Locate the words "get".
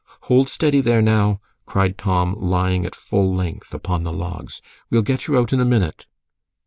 5.03-5.27